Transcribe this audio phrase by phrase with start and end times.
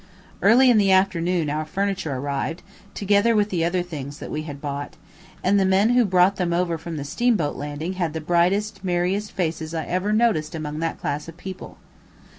[0.41, 2.63] Early in the afternoon our furniture arrived,
[2.95, 4.97] together with the other things we had bought,
[5.43, 9.31] and the men who brought them over from the steamboat landing had the brightest, merriest
[9.31, 11.77] faces I ever noticed among that class of people.